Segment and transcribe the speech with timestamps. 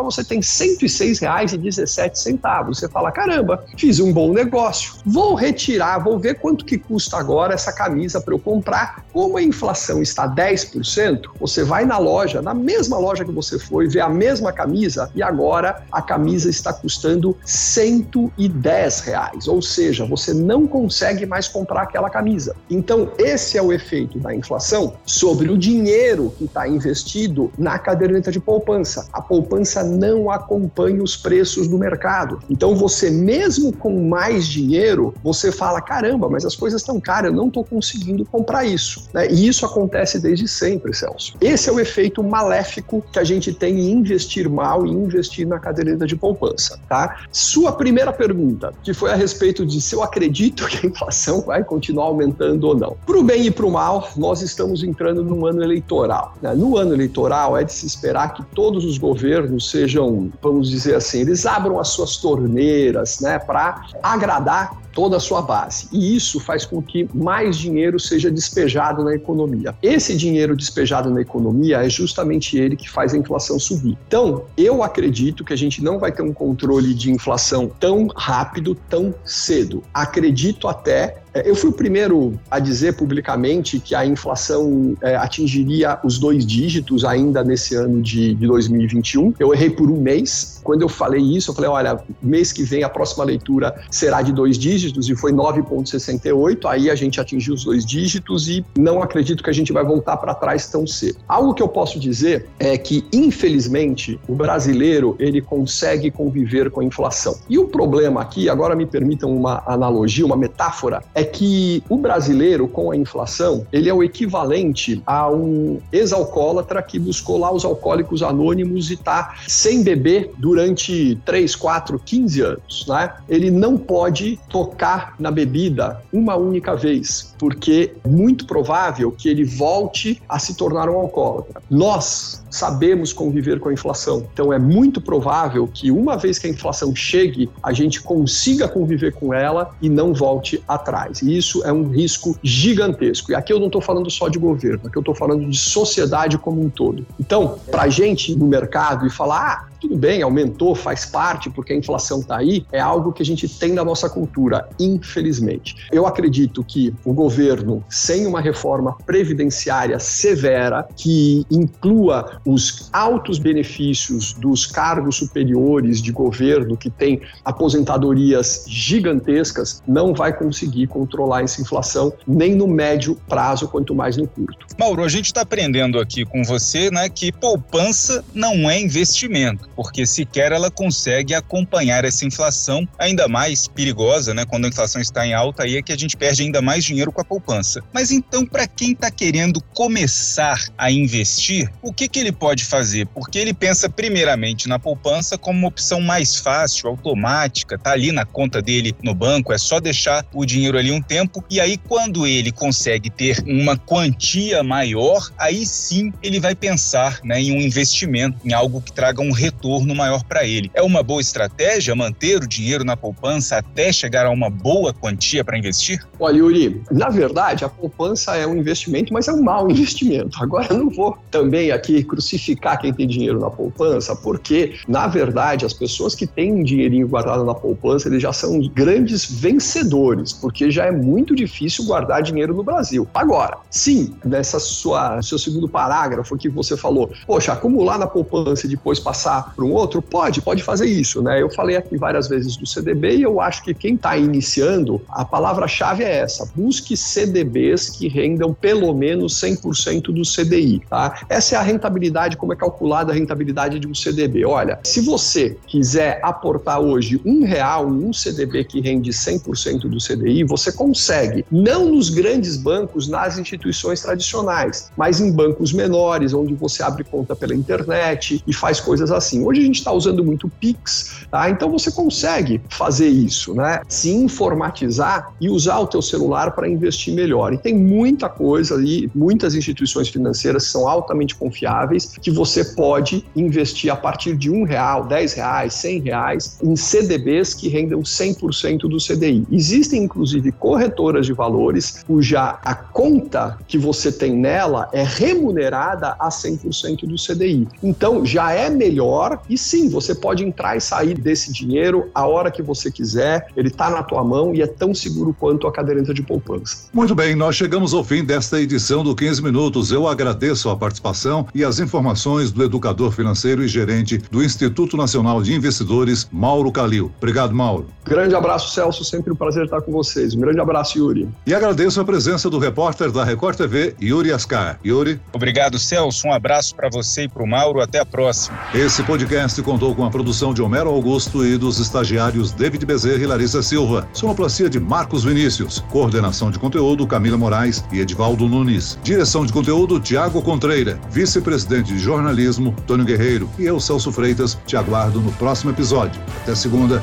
[0.00, 2.66] você tem R$ 106,17.
[2.68, 4.94] Você fala, caramba, fiz um bom negócio.
[5.04, 9.04] Vou retirar, vou ver quanto que custa agora essa camisa para eu comprar.
[9.12, 13.88] Como a inflação está 10%, você vai na loja, na mesma loja que você foi,
[13.88, 20.32] vê a mesma camisa e agora a camisa está custando 110 reais, ou seja, você
[20.32, 22.56] não consegue mais comprar aquela camisa.
[22.70, 28.30] Então, esse é o efeito da inflação sobre o dinheiro que está investido na caderneta
[28.30, 29.08] de poupança.
[29.12, 32.40] A poupança não acompanha os preços do mercado.
[32.50, 37.36] Então você mesmo com mais dinheiro, você fala, caramba, mas as coisas estão caras, eu
[37.36, 39.08] não estou conseguindo comprar isso.
[39.12, 39.28] Né?
[39.30, 41.34] E isso acontece desde sempre, Celso.
[41.40, 45.53] Esse é o efeito maléfico que a gente tem em investir mal e investir na
[45.58, 46.78] caderneta de poupança.
[46.88, 47.22] Tá?
[47.30, 51.62] Sua primeira pergunta, que foi a respeito de se eu acredito que a inflação vai
[51.64, 52.96] continuar aumentando ou não.
[53.06, 56.34] Para o bem e para o mal, nós estamos entrando num ano eleitoral.
[56.40, 56.54] Né?
[56.54, 61.20] No ano eleitoral, é de se esperar que todos os governos sejam, vamos dizer assim,
[61.20, 65.88] eles abram as suas torneiras né, para agradar toda a sua base.
[65.92, 69.74] E isso faz com que mais dinheiro seja despejado na economia.
[69.82, 73.98] Esse dinheiro despejado na economia é justamente ele que faz a inflação subir.
[74.06, 78.74] Então, eu acredito que a gente não vai ter um controle de inflação tão rápido,
[78.88, 79.82] tão cedo.
[79.92, 86.16] Acredito até eu fui o primeiro a dizer publicamente que a inflação é, atingiria os
[86.16, 89.34] dois dígitos ainda nesse ano de, de 2021.
[89.40, 90.60] Eu errei por um mês.
[90.62, 94.32] Quando eu falei isso, eu falei: olha, mês que vem a próxima leitura será de
[94.32, 96.66] dois dígitos e foi 9,68.
[96.66, 100.16] Aí a gente atingiu os dois dígitos e não acredito que a gente vai voltar
[100.18, 101.18] para trás tão cedo.
[101.26, 106.84] Algo que eu posso dizer é que, infelizmente, o brasileiro ele consegue conviver com a
[106.84, 107.36] inflação.
[107.48, 111.96] E o problema aqui, agora me permitam uma analogia, uma metáfora, é é que o
[111.96, 117.64] brasileiro, com a inflação, ele é o equivalente a um ex-alcoólatra que buscou lá os
[117.64, 122.86] alcoólicos anônimos e está sem beber durante 3, 4, 15 anos.
[122.88, 123.12] Né?
[123.28, 129.44] Ele não pode tocar na bebida uma única vez, porque é muito provável que ele
[129.44, 131.62] volte a se tornar um alcoólatra.
[131.70, 136.50] Nós sabemos conviver com a inflação, então é muito provável que uma vez que a
[136.50, 141.20] inflação chegue, a gente consiga conviver com ela e não volte atrás.
[141.20, 143.32] E isso é um risco gigantesco.
[143.32, 146.38] E aqui eu não estou falando só de governo, aqui eu estou falando de sociedade
[146.38, 147.04] como um todo.
[147.18, 151.74] Então, para a gente no mercado e falar, ah, tudo bem, aumentou, faz parte, porque
[151.74, 155.76] a inflação está aí, é algo que a gente tem na nossa cultura, infelizmente.
[155.92, 164.32] Eu acredito que o governo, sem uma reforma previdenciária severa, que inclua os altos benefícios
[164.32, 172.10] dos cargos superiores de governo, que tem aposentadorias gigantescas, não vai conseguir controlar essa inflação,
[172.26, 174.66] nem no médio prazo, quanto mais no curto.
[174.78, 180.06] Mauro, a gente está aprendendo aqui com você né, que poupança não é investimento porque
[180.06, 184.44] sequer ela consegue acompanhar essa inflação ainda mais perigosa, né?
[184.44, 187.12] Quando a inflação está em alta, aí é que a gente perde ainda mais dinheiro
[187.12, 187.82] com a poupança.
[187.92, 193.06] Mas então, para quem está querendo começar a investir, o que, que ele pode fazer?
[193.08, 198.24] Porque ele pensa primeiramente na poupança como uma opção mais fácil, automática, tá ali na
[198.24, 202.26] conta dele no banco, é só deixar o dinheiro ali um tempo e aí quando
[202.26, 208.38] ele consegue ter uma quantia maior, aí sim ele vai pensar né, em um investimento,
[208.44, 210.70] em algo que traga um retorno retorno maior para ele.
[210.74, 215.42] É uma boa estratégia manter o dinheiro na poupança até chegar a uma boa quantia
[215.42, 216.06] para investir?
[216.20, 220.36] Olha, Yuri, na verdade, a poupança é um investimento, mas é um mau investimento.
[220.42, 225.64] Agora, eu não vou também aqui crucificar quem tem dinheiro na poupança, porque, na verdade,
[225.64, 230.86] as pessoas que têm dinheirinho guardado na poupança, eles já são grandes vencedores, porque já
[230.86, 233.08] é muito difícil guardar dinheiro no Brasil.
[233.14, 238.68] Agora, sim, nessa sua seu segundo parágrafo que você falou, poxa, acumular na poupança e
[238.68, 240.02] depois passar para um outro?
[240.02, 241.40] Pode, pode fazer isso, né?
[241.40, 245.24] Eu falei aqui várias vezes do CDB e eu acho que quem está iniciando, a
[245.24, 251.24] palavra-chave é essa: busque CDBs que rendam pelo menos 100% do CDI, tá?
[251.28, 254.44] Essa é a rentabilidade, como é calculada a rentabilidade de um CDB.
[254.44, 259.98] Olha, se você quiser aportar hoje um real em um CDB que rende 100% do
[259.98, 266.54] CDI, você consegue, não nos grandes bancos, nas instituições tradicionais, mas em bancos menores, onde
[266.54, 269.43] você abre conta pela internet e faz coisas assim.
[269.44, 271.50] Hoje a gente está usando muito Pix, tá?
[271.50, 273.80] Então você consegue fazer isso, né?
[273.88, 277.52] Se informatizar e usar o teu celular para investir melhor.
[277.52, 283.92] E tem muita coisa ali, muitas instituições financeiras são altamente confiáveis que você pode investir
[283.92, 288.96] a partir de um real, dez reais, cem reais em CDBs que rendam 100% do
[288.96, 289.46] CDI.
[289.50, 296.28] Existem inclusive corretoras de valores cuja a conta que você tem nela é remunerada a
[296.28, 297.68] 100% do CDI.
[297.82, 302.50] Então já é melhor e sim, você pode entrar e sair desse dinheiro a hora
[302.50, 306.12] que você quiser, ele está na tua mão e é tão seguro quanto a caderneta
[306.12, 306.88] de poupança.
[306.92, 309.90] Muito bem, nós chegamos ao fim desta edição do 15 Minutos.
[309.90, 315.42] Eu agradeço a participação e as informações do educador financeiro e gerente do Instituto Nacional
[315.42, 317.12] de Investidores, Mauro Calil.
[317.18, 317.86] Obrigado, Mauro.
[318.04, 319.04] Grande abraço, Celso.
[319.04, 320.34] Sempre um prazer estar com vocês.
[320.34, 321.28] Um grande abraço, Yuri.
[321.46, 324.78] E agradeço a presença do repórter da Record TV, Yuri Ascar.
[324.84, 325.20] Yuri.
[325.32, 326.26] Obrigado, Celso.
[326.28, 327.80] Um abraço para você e para o Mauro.
[327.80, 328.58] Até a próxima.
[328.74, 333.26] Esse podcast contou com a produção de Homero Augusto e dos estagiários David Bezerra e
[333.26, 334.06] Larissa Silva.
[334.12, 335.82] Sonoplastia de Marcos Vinícius.
[335.88, 338.98] Coordenação de conteúdo Camila Moraes e Edivaldo Nunes.
[339.02, 341.00] Direção de conteúdo Tiago Contreira.
[341.10, 343.48] Vice-presidente de jornalismo Tônio Guerreiro.
[343.58, 346.20] E eu, Celso Freitas, te aguardo no próximo episódio.
[346.42, 347.02] Até segunda.